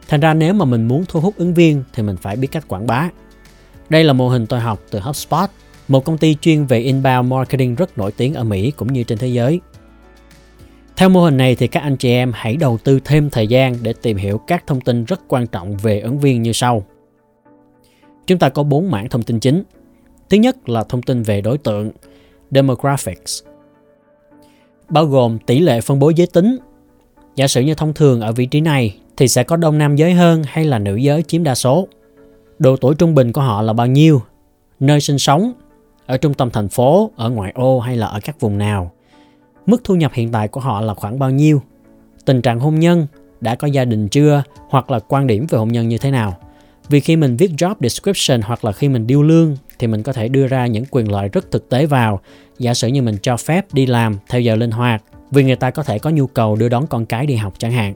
Thành 0.08 0.20
ra 0.20 0.34
nếu 0.34 0.54
mà 0.54 0.64
mình 0.64 0.88
muốn 0.88 1.04
thu 1.08 1.20
hút 1.20 1.34
ứng 1.36 1.54
viên 1.54 1.84
thì 1.92 2.02
mình 2.02 2.16
phải 2.16 2.36
biết 2.36 2.48
cách 2.52 2.68
quảng 2.68 2.86
bá. 2.86 3.10
Đây 3.88 4.04
là 4.04 4.12
mô 4.12 4.28
hình 4.28 4.46
tôi 4.46 4.60
học 4.60 4.80
từ 4.90 5.00
HubSpot, 5.00 5.50
một 5.88 6.04
công 6.04 6.18
ty 6.18 6.36
chuyên 6.40 6.66
về 6.66 6.78
inbound 6.78 7.30
marketing 7.30 7.74
rất 7.74 7.98
nổi 7.98 8.12
tiếng 8.12 8.34
ở 8.34 8.44
Mỹ 8.44 8.72
cũng 8.76 8.92
như 8.92 9.02
trên 9.02 9.18
thế 9.18 9.28
giới. 9.28 9.60
Theo 10.96 11.08
mô 11.08 11.24
hình 11.24 11.36
này 11.36 11.54
thì 11.54 11.66
các 11.66 11.80
anh 11.80 11.96
chị 11.96 12.10
em 12.10 12.32
hãy 12.34 12.56
đầu 12.56 12.78
tư 12.84 13.00
thêm 13.04 13.30
thời 13.30 13.46
gian 13.46 13.76
để 13.82 13.92
tìm 14.02 14.16
hiểu 14.16 14.38
các 14.38 14.66
thông 14.66 14.80
tin 14.80 15.04
rất 15.04 15.20
quan 15.28 15.46
trọng 15.46 15.76
về 15.76 16.00
ứng 16.00 16.18
viên 16.18 16.42
như 16.42 16.52
sau. 16.52 16.86
Chúng 18.26 18.38
ta 18.38 18.48
có 18.48 18.62
4 18.62 18.90
mảng 18.90 19.08
thông 19.08 19.22
tin 19.22 19.40
chính. 19.40 19.62
Thứ 20.30 20.36
nhất 20.36 20.68
là 20.68 20.84
thông 20.84 21.02
tin 21.02 21.22
về 21.22 21.40
đối 21.40 21.58
tượng, 21.58 21.90
demographics, 22.50 23.42
bao 24.88 25.06
gồm 25.06 25.38
tỷ 25.38 25.58
lệ 25.60 25.80
phân 25.80 25.98
bố 25.98 26.10
giới 26.10 26.26
tính. 26.26 26.58
Giả 27.36 27.48
sử 27.48 27.60
như 27.60 27.74
thông 27.74 27.94
thường 27.94 28.20
ở 28.20 28.32
vị 28.32 28.46
trí 28.46 28.60
này 28.60 28.96
thì 29.16 29.28
sẽ 29.28 29.44
có 29.44 29.56
đông 29.56 29.78
nam 29.78 29.96
giới 29.96 30.12
hơn 30.12 30.42
hay 30.46 30.64
là 30.64 30.78
nữ 30.78 30.96
giới 30.96 31.22
chiếm 31.22 31.42
đa 31.42 31.54
số. 31.54 31.88
Độ 32.58 32.76
tuổi 32.76 32.94
trung 32.94 33.14
bình 33.14 33.32
của 33.32 33.40
họ 33.40 33.62
là 33.62 33.72
bao 33.72 33.86
nhiêu? 33.86 34.22
Nơi 34.80 35.00
sinh 35.00 35.18
sống, 35.18 35.52
ở 36.06 36.16
trung 36.16 36.34
tâm 36.34 36.50
thành 36.50 36.68
phố, 36.68 37.10
ở 37.16 37.30
ngoại 37.30 37.52
ô 37.54 37.80
hay 37.80 37.96
là 37.96 38.06
ở 38.06 38.20
các 38.20 38.40
vùng 38.40 38.58
nào? 38.58 38.92
Mức 39.66 39.84
thu 39.84 39.94
nhập 39.94 40.12
hiện 40.14 40.32
tại 40.32 40.48
của 40.48 40.60
họ 40.60 40.80
là 40.80 40.94
khoảng 40.94 41.18
bao 41.18 41.30
nhiêu? 41.30 41.62
Tình 42.24 42.42
trạng 42.42 42.60
hôn 42.60 42.78
nhân, 42.78 43.06
đã 43.40 43.54
có 43.54 43.66
gia 43.66 43.84
đình 43.84 44.08
chưa 44.08 44.42
hoặc 44.68 44.90
là 44.90 44.98
quan 44.98 45.26
điểm 45.26 45.46
về 45.48 45.58
hôn 45.58 45.68
nhân 45.68 45.88
như 45.88 45.98
thế 45.98 46.10
nào? 46.10 46.36
Vì 46.88 47.00
khi 47.00 47.16
mình 47.16 47.36
viết 47.36 47.50
job 47.56 47.74
description 47.80 48.40
hoặc 48.42 48.64
là 48.64 48.72
khi 48.72 48.88
mình 48.88 49.06
điêu 49.06 49.22
lương 49.22 49.56
thì 49.80 49.86
mình 49.86 50.02
có 50.02 50.12
thể 50.12 50.28
đưa 50.28 50.46
ra 50.46 50.66
những 50.66 50.84
quyền 50.90 51.12
lợi 51.12 51.28
rất 51.28 51.50
thực 51.50 51.68
tế 51.68 51.86
vào. 51.86 52.20
Giả 52.58 52.74
sử 52.74 52.88
như 52.88 53.02
mình 53.02 53.16
cho 53.22 53.36
phép 53.36 53.66
đi 53.72 53.86
làm 53.86 54.18
theo 54.28 54.40
giờ 54.40 54.56
linh 54.56 54.70
hoạt 54.70 55.02
vì 55.30 55.44
người 55.44 55.56
ta 55.56 55.70
có 55.70 55.82
thể 55.82 55.98
có 55.98 56.10
nhu 56.10 56.26
cầu 56.26 56.56
đưa 56.56 56.68
đón 56.68 56.86
con 56.86 57.06
cái 57.06 57.26
đi 57.26 57.34
học 57.34 57.54
chẳng 57.58 57.72
hạn. 57.72 57.94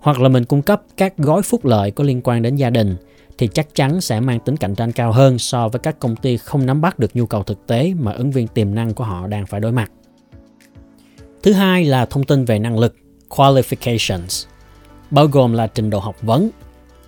Hoặc 0.00 0.20
là 0.20 0.28
mình 0.28 0.44
cung 0.44 0.62
cấp 0.62 0.82
các 0.96 1.18
gói 1.18 1.42
phúc 1.42 1.64
lợi 1.64 1.90
có 1.90 2.04
liên 2.04 2.20
quan 2.24 2.42
đến 2.42 2.56
gia 2.56 2.70
đình 2.70 2.96
thì 3.38 3.48
chắc 3.48 3.74
chắn 3.74 4.00
sẽ 4.00 4.20
mang 4.20 4.40
tính 4.40 4.56
cạnh 4.56 4.74
tranh 4.74 4.92
cao 4.92 5.12
hơn 5.12 5.38
so 5.38 5.68
với 5.68 5.78
các 5.78 5.98
công 5.98 6.16
ty 6.16 6.36
không 6.36 6.66
nắm 6.66 6.80
bắt 6.80 6.98
được 6.98 7.16
nhu 7.16 7.26
cầu 7.26 7.42
thực 7.42 7.66
tế 7.66 7.94
mà 7.98 8.12
ứng 8.12 8.30
viên 8.30 8.46
tiềm 8.46 8.74
năng 8.74 8.94
của 8.94 9.04
họ 9.04 9.26
đang 9.26 9.46
phải 9.46 9.60
đối 9.60 9.72
mặt. 9.72 9.90
Thứ 11.42 11.52
hai 11.52 11.84
là 11.84 12.06
thông 12.06 12.24
tin 12.24 12.44
về 12.44 12.58
năng 12.58 12.78
lực, 12.78 12.96
qualifications, 13.28 14.46
bao 15.10 15.26
gồm 15.26 15.52
là 15.52 15.66
trình 15.66 15.90
độ 15.90 15.98
học 15.98 16.16
vấn, 16.22 16.50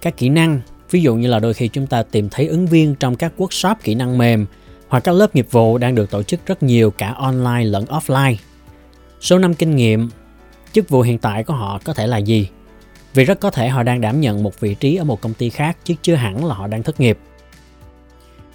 các 0.02 0.16
kỹ 0.16 0.28
năng, 0.28 0.60
ví 0.90 1.02
dụ 1.02 1.14
như 1.14 1.28
là 1.28 1.38
đôi 1.38 1.54
khi 1.54 1.68
chúng 1.68 1.86
ta 1.86 2.02
tìm 2.02 2.28
thấy 2.30 2.46
ứng 2.46 2.66
viên 2.66 2.94
trong 2.94 3.16
các 3.16 3.32
workshop 3.38 3.74
kỹ 3.82 3.94
năng 3.94 4.18
mềm 4.18 4.46
hoặc 4.88 5.00
các 5.00 5.12
lớp 5.12 5.34
nghiệp 5.34 5.46
vụ 5.50 5.78
đang 5.78 5.94
được 5.94 6.10
tổ 6.10 6.22
chức 6.22 6.46
rất 6.46 6.62
nhiều 6.62 6.90
cả 6.90 7.14
online 7.16 7.64
lẫn 7.64 7.84
offline. 7.84 8.34
Số 9.20 9.38
năm 9.38 9.54
kinh 9.54 9.76
nghiệm, 9.76 10.10
chức 10.72 10.88
vụ 10.88 11.00
hiện 11.00 11.18
tại 11.18 11.44
của 11.44 11.54
họ 11.54 11.80
có 11.84 11.94
thể 11.94 12.06
là 12.06 12.16
gì? 12.16 12.48
Vì 13.14 13.24
rất 13.24 13.40
có 13.40 13.50
thể 13.50 13.68
họ 13.68 13.82
đang 13.82 14.00
đảm 14.00 14.20
nhận 14.20 14.42
một 14.42 14.60
vị 14.60 14.74
trí 14.74 14.96
ở 14.96 15.04
một 15.04 15.20
công 15.20 15.34
ty 15.34 15.50
khác 15.50 15.76
chứ 15.84 15.94
chưa 16.02 16.14
hẳn 16.14 16.44
là 16.44 16.54
họ 16.54 16.66
đang 16.66 16.82
thất 16.82 17.00
nghiệp. 17.00 17.18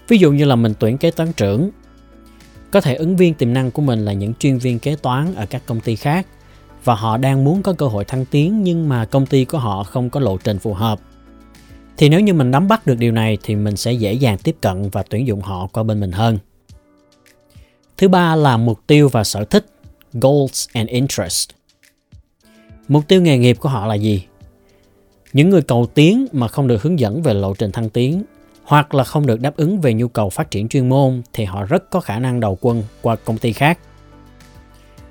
Ví 0.08 0.18
dụ 0.18 0.32
như 0.32 0.46
là 0.46 0.56
mình 0.56 0.74
tuyển 0.80 0.98
kế 0.98 1.12
toán 1.12 1.34
trưởng 1.34 1.70
có 2.72 2.82
thể 2.82 2.96
ứng 2.96 3.16
viên 3.16 3.34
tiềm 3.34 3.54
năng 3.54 3.72
của 3.72 3.82
mình 3.82 4.06
là 4.06 4.14
những 4.14 4.34
chuyên 4.34 4.58
viên 4.58 4.80
kế 4.80 4.96
toán 4.96 5.36
ở 5.36 5.46
các 5.46 5.62
công 5.66 5.80
ty 5.80 5.96
khác 5.96 6.28
và 6.84 6.96
họ 6.96 7.18
đang 7.18 7.44
muốn 7.44 7.64
có 7.64 7.74
cơ 7.74 7.88
hội 7.88 8.06
thăng 8.06 8.26
tiến 8.26 8.64
nhưng 8.64 8.90
mà 8.90 9.06
công 9.06 9.26
ty 9.26 9.46
của 9.46 9.58
họ 9.58 9.84
không 9.84 10.10
có 10.10 10.20
lộ 10.20 10.38
trình 10.38 10.60
phù 10.60 10.74
hợp. 10.74 11.00
Thì 11.98 12.10
nếu 12.10 12.20
như 12.20 12.34
mình 12.34 12.52
nắm 12.52 12.68
bắt 12.68 12.88
được 12.88 12.96
điều 12.98 13.12
này 13.12 13.38
thì 13.44 13.56
mình 13.56 13.76
sẽ 13.76 13.92
dễ 13.92 14.14
dàng 14.14 14.38
tiếp 14.38 14.56
cận 14.62 14.90
và 14.90 15.04
tuyển 15.10 15.28
dụng 15.28 15.42
họ 15.42 15.68
qua 15.74 15.84
bên 15.84 16.00
mình 16.00 16.12
hơn. 16.12 16.40
Thứ 17.98 18.08
ba 18.08 18.36
là 18.36 18.58
mục 18.58 18.80
tiêu 18.88 19.10
và 19.10 19.24
sở 19.24 19.46
thích, 19.46 19.66
goals 20.14 20.68
and 20.74 20.90
interest. 20.90 21.50
Mục 22.88 23.08
tiêu 23.08 23.22
nghề 23.22 23.38
nghiệp 23.38 23.58
của 23.60 23.70
họ 23.70 23.88
là 23.88 23.96
gì? 23.96 24.26
Những 25.34 25.50
người 25.50 25.62
cầu 25.62 25.86
tiến 25.94 26.26
mà 26.32 26.48
không 26.48 26.68
được 26.68 26.82
hướng 26.82 27.00
dẫn 27.00 27.22
về 27.22 27.34
lộ 27.34 27.54
trình 27.54 27.72
thăng 27.72 27.90
tiến 27.90 28.24
hoặc 28.64 28.96
là 28.96 29.04
không 29.04 29.26
được 29.26 29.40
đáp 29.40 29.58
ứng 29.58 29.82
về 29.82 29.94
nhu 29.94 30.08
cầu 30.08 30.30
phát 30.30 30.52
triển 30.52 30.68
chuyên 30.68 30.90
môn 30.90 31.22
thì 31.34 31.46
họ 31.46 31.64
rất 31.64 31.90
có 31.90 32.00
khả 32.00 32.20
năng 32.20 32.40
đầu 32.40 32.58
quân 32.62 32.84
qua 33.02 33.16
công 33.16 33.38
ty 33.38 33.54
khác. 33.54 33.80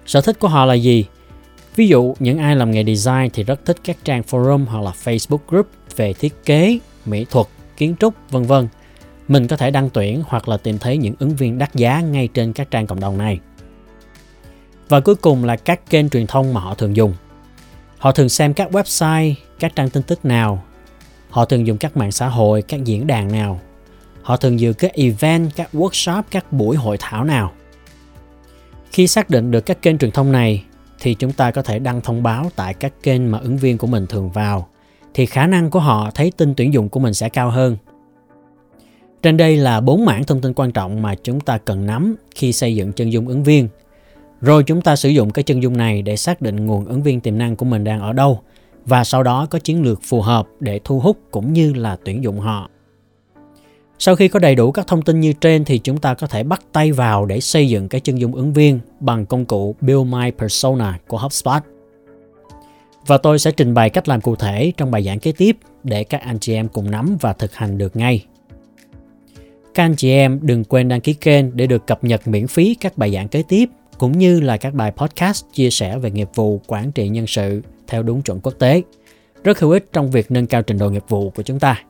Sở 0.07 0.21
thích 0.21 0.39
của 0.41 0.49
họ 0.49 0.65
là 0.65 0.75
gì? 0.75 1.05
Ví 1.77 1.89
dụ 1.89 2.15
những 2.19 2.39
ai 2.39 2.57
làm 2.57 2.71
nghề 2.71 2.85
design 2.85 3.31
thì 3.33 3.43
rất 3.43 3.65
thích 3.65 3.77
các 3.85 3.97
trang 4.05 4.23
forum 4.31 4.65
hoặc 4.65 4.83
là 4.83 4.93
Facebook 5.05 5.39
group 5.49 5.69
về 5.97 6.13
thiết 6.13 6.45
kế, 6.45 6.79
mỹ 7.05 7.27
thuật, 7.31 7.47
kiến 7.77 7.95
trúc, 8.01 8.15
vân 8.31 8.43
vân. 8.43 8.69
Mình 9.29 9.47
có 9.47 9.57
thể 9.57 9.71
đăng 9.71 9.91
tuyển 9.91 10.23
hoặc 10.27 10.49
là 10.49 10.57
tìm 10.57 10.79
thấy 10.79 10.97
những 10.97 11.15
ứng 11.19 11.37
viên 11.37 11.59
đắt 11.59 11.75
giá 11.75 12.01
ngay 12.01 12.29
trên 12.35 12.53
các 12.53 12.71
trang 12.71 12.87
cộng 12.87 13.01
đồng 13.01 13.19
này. 13.19 13.41
Và 14.89 15.01
cuối 15.01 15.15
cùng 15.15 15.45
là 15.45 15.57
các 15.57 15.91
kênh 15.91 16.11
truyền 16.11 16.27
thông 16.27 16.55
mà 16.55 16.61
họ 16.61 16.75
thường 16.75 16.97
dùng. 16.97 17.15
Họ 17.99 18.13
thường 18.13 18.29
xem 18.29 18.55
các 18.55 18.71
website, 18.71 19.35
các 19.59 19.77
trang 19.77 19.91
tin 19.91 20.03
tức 20.03 20.25
nào 20.25 20.63
Họ 21.35 21.45
thường 21.45 21.67
dùng 21.67 21.79
các 21.79 21.97
mạng 21.97 22.13
xã 22.13 22.29
hội, 22.29 22.63
các 22.63 22.85
diễn 22.85 23.07
đàn 23.07 23.33
nào. 23.33 23.61
Họ 24.23 24.37
thường 24.37 24.61
dự 24.61 24.73
các 24.73 24.93
event, 24.95 25.51
các 25.57 25.69
workshop, 25.73 26.23
các 26.31 26.53
buổi 26.53 26.77
hội 26.77 26.97
thảo 27.01 27.25
nào. 27.25 27.53
Khi 28.93 29.07
xác 29.07 29.31
định 29.31 29.51
được 29.51 29.61
các 29.61 29.83
kênh 29.83 29.99
truyền 29.99 30.11
thông 30.11 30.33
này 30.33 30.65
thì 31.01 31.15
chúng 31.15 31.33
ta 31.33 31.51
có 31.51 31.63
thể 31.63 31.79
đăng 31.79 32.01
thông 32.01 32.23
báo 32.23 32.51
tại 32.57 32.75
các 32.75 32.93
kênh 33.03 33.31
mà 33.31 33.39
ứng 33.39 33.57
viên 33.57 33.79
của 33.79 33.87
mình 33.87 34.07
thường 34.07 34.31
vào, 34.31 34.69
thì 35.15 35.27
khả 35.27 35.47
năng 35.47 35.71
của 35.71 35.81
họ 35.81 36.11
thấy 36.15 36.33
tin 36.37 36.55
tuyển 36.55 36.73
dụng 36.73 36.89
của 36.89 37.01
mình 37.01 37.15
sẽ 37.15 37.29
cao 37.29 37.51
hơn. 37.51 37.77
Trên 39.23 39.37
đây 39.37 39.57
là 39.57 39.81
bốn 39.81 40.05
mảng 40.05 40.25
thông 40.25 40.41
tin 40.41 40.55
quan 40.55 40.73
trọng 40.73 41.03
mà 41.03 41.15
chúng 41.15 41.41
ta 41.41 41.59
cần 41.59 41.87
nắm 41.87 42.17
khi 42.35 42.53
xây 42.53 42.75
dựng 42.75 42.93
chân 42.93 43.13
dung 43.13 43.29
ứng 43.29 43.45
viên. 43.45 43.69
Rồi 44.41 44.65
chúng 44.65 44.83
ta 44.83 44.97
sử 44.97 45.09
dụng 45.09 45.31
cái 45.31 45.43
chân 45.43 45.63
dung 45.63 45.77
này 45.77 46.03
để 46.03 46.17
xác 46.17 46.43
định 46.43 46.67
nguồn 46.67 46.85
ứng 46.85 47.03
viên 47.03 47.21
tiềm 47.21 47.39
năng 47.39 47.57
của 47.57 47.65
mình 47.65 47.85
đang 47.85 48.01
ở 48.01 48.13
đâu, 48.13 48.41
và 48.87 49.05
sau 49.05 49.23
đó 49.23 49.47
có 49.51 49.59
chiến 49.59 49.83
lược 49.83 50.01
phù 50.03 50.21
hợp 50.21 50.47
để 50.61 50.81
thu 50.85 51.01
hút 51.01 51.19
cũng 51.31 51.53
như 51.53 51.73
là 51.73 51.97
tuyển 52.05 52.25
dụng 52.25 52.41
họ. 52.41 52.71
Sau 54.05 54.17
khi 54.17 54.29
có 54.29 54.39
đầy 54.39 54.55
đủ 54.55 54.73
các 54.73 54.87
thông 54.87 55.03
tin 55.03 55.21
như 55.21 55.33
trên 55.33 55.65
thì 55.65 55.79
chúng 55.79 55.99
ta 55.99 56.15
có 56.15 56.27
thể 56.27 56.43
bắt 56.43 56.63
tay 56.73 56.93
vào 56.93 57.27
để 57.27 57.41
xây 57.41 57.69
dựng 57.69 57.89
cái 57.89 58.01
chân 58.01 58.19
dung 58.19 58.35
ứng 58.35 58.53
viên 58.53 58.81
bằng 59.01 59.27
công 59.27 59.45
cụ 59.45 59.75
Build 59.81 60.07
My 60.07 60.31
Persona 60.39 60.99
của 61.07 61.19
HubSpot. 61.19 61.63
Và 63.07 63.19
tôi 63.19 63.39
sẽ 63.39 63.51
trình 63.51 63.75
bày 63.75 63.91
cách 63.91 64.09
làm 64.09 64.21
cụ 64.21 64.37
thể 64.37 64.73
trong 64.77 64.91
bài 64.91 65.03
giảng 65.03 65.19
kế 65.19 65.33
tiếp 65.33 65.57
để 65.85 66.05
các 66.05 66.21
anh 66.21 66.39
chị 66.39 66.55
em 66.55 66.69
cùng 66.69 66.91
nắm 66.91 67.17
và 67.21 67.33
thực 67.33 67.55
hành 67.55 67.79
được 67.79 67.97
ngay. 67.97 68.25
Các 69.75 69.83
anh 69.85 69.97
chị 69.97 70.11
em 70.11 70.39
đừng 70.43 70.65
quên 70.65 70.89
đăng 70.89 71.01
ký 71.01 71.13
kênh 71.13 71.57
để 71.57 71.67
được 71.67 71.87
cập 71.87 72.05
nhật 72.05 72.29
miễn 72.29 72.47
phí 72.47 72.75
các 72.75 72.99
bài 72.99 73.13
giảng 73.13 73.29
kế 73.29 73.43
tiếp, 73.49 73.69
cũng 73.99 74.19
như 74.19 74.41
là 74.41 74.57
các 74.57 74.75
bài 74.75 74.93
podcast 74.97 75.45
chia 75.53 75.71
sẻ 75.71 75.99
về 75.99 76.11
nghiệp 76.11 76.29
vụ 76.35 76.61
quản 76.67 76.93
trị 76.93 77.09
nhân 77.09 77.27
sự 77.27 77.63
theo 77.87 78.03
đúng 78.03 78.23
chuẩn 78.23 78.41
quốc 78.41 78.55
tế. 78.59 78.83
Rất 79.45 79.59
hữu 79.59 79.71
ích 79.71 79.87
trong 79.93 80.11
việc 80.11 80.31
nâng 80.31 80.47
cao 80.47 80.63
trình 80.63 80.79
độ 80.79 80.91
nghiệp 80.91 81.05
vụ 81.09 81.31
của 81.31 81.43
chúng 81.43 81.61
ta. 81.61 81.83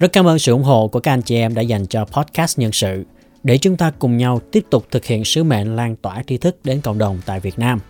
Rất 0.00 0.12
cảm 0.12 0.26
ơn 0.26 0.38
sự 0.38 0.52
ủng 0.52 0.62
hộ 0.62 0.88
của 0.88 1.00
các 1.00 1.12
anh 1.12 1.22
chị 1.22 1.36
em 1.36 1.54
đã 1.54 1.62
dành 1.62 1.86
cho 1.86 2.04
podcast 2.04 2.58
nhân 2.58 2.72
sự 2.72 3.04
để 3.42 3.58
chúng 3.58 3.76
ta 3.76 3.92
cùng 3.98 4.16
nhau 4.16 4.40
tiếp 4.52 4.64
tục 4.70 4.86
thực 4.90 5.04
hiện 5.04 5.24
sứ 5.24 5.44
mệnh 5.44 5.76
lan 5.76 5.96
tỏa 5.96 6.22
tri 6.26 6.36
thức 6.36 6.56
đến 6.64 6.80
cộng 6.80 6.98
đồng 6.98 7.20
tại 7.26 7.40
Việt 7.40 7.58
Nam. 7.58 7.80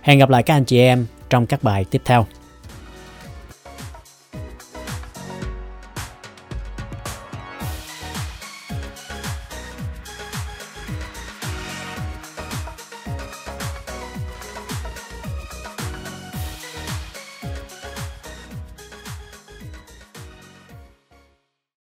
Hẹn 0.00 0.18
gặp 0.18 0.30
lại 0.30 0.42
các 0.42 0.54
anh 0.54 0.64
chị 0.64 0.78
em 0.78 1.06
trong 1.30 1.46
các 1.46 1.62
bài 1.62 1.84
tiếp 1.90 2.02
theo. 2.04 2.26